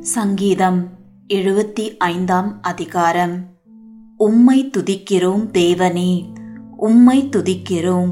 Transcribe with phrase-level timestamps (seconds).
[0.00, 0.88] சங்கீதம்
[1.28, 3.44] எழுபத்தி ஐந்தாம் அதிகாரம்.
[4.16, 6.32] உம்மை துதிக்கிறோம் தேவனே
[6.76, 8.10] உம்மை துதிக்கிறோம்.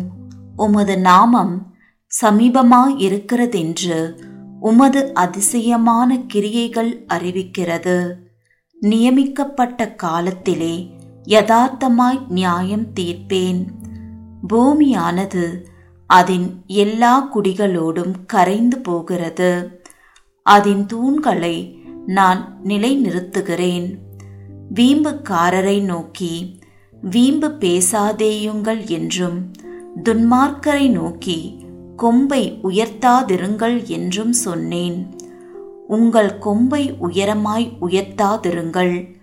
[0.57, 1.77] உமது நாமம்
[2.23, 4.15] சமீபமாயிருக்கிறதென்று
[4.61, 8.13] உமது அதிசயமான கிரியைகள் அறிவிக்கிறது.
[8.81, 10.91] நியமிக்கப்பட்ட காலத்திலே
[11.29, 13.67] யதார்த்தமாய் நியாயம் தீர்ப்பேன்.
[14.53, 15.65] பூமியானது
[16.07, 19.83] அதன் எல்லா குடிகளோடும் கரைந்து போகிறது.
[20.43, 21.78] அதன் தூண்களை
[22.09, 23.97] நான் நிலைநிறுத்துகிறேன்.
[24.75, 26.59] வீம்புக்காரரை நோக்கி
[27.01, 29.51] வீம்பு பேசாதேயுங்கள் என்றும்
[30.05, 35.17] துன்மார்க்கரை நோக்கி கொம்பை உயர்த்தாதிருங்கள் என்றும் சொன்னேன்.
[35.89, 39.15] உங்கள் கொம்பை உயரமாய் உயர்த்தாதிருங்கள்.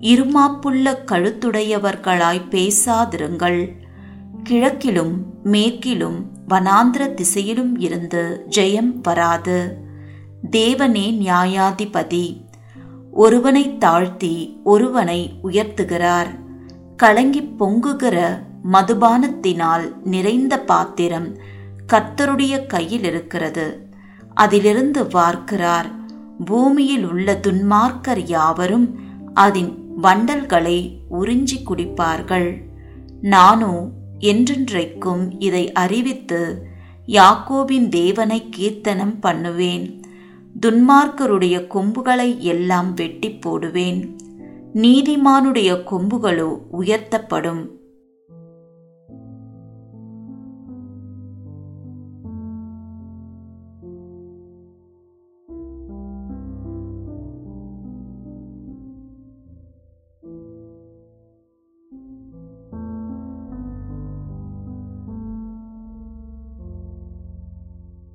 [0.00, 3.72] இருமாப்புள்ள கழுத்துடையவர்களாய் பேசாதிருங்கள்.
[4.42, 9.83] கிழக்கிலும் மேற்கிலும் வனாந்திர திசையிலும் இருந்து ஜெயம் வராது.
[10.50, 12.44] தேவனே நியாயாதிபதி.
[13.12, 16.26] ஒருவனை தாழ்த்தி ஒருவனை உயர்த்துகிறார்.
[16.96, 21.38] கலங்கி பொங்குகிற மதுபானத்தினால் நிறைந்த பாத்திரம்
[21.92, 23.88] கர்த்தருடைய கையில் இருக்கிறது
[24.34, 25.86] அதிலிருந்து வார்க்கிறார்.
[26.44, 29.00] பூமியில் உள்ள துன்மார்க்கர் யாவரும்
[29.34, 32.62] அதன் வண்டல்களை உறிஞ்சி குடிப்பார்கள்.
[33.20, 33.88] நானோ
[34.20, 36.68] என்றென்றைக்கும் இதை அறிவித்து
[37.06, 40.03] யாக்கோபின் தேவனை கீர்த்தனம் பண்ணுவேன்.
[40.60, 44.16] துன்மார்க்கருடைய கொம்புகளை எல்லாம் வெட்டி போடுவேன்.
[44.74, 47.83] நீதிமானுடைய கொம்புகளோ உயர்த்தப்படும்.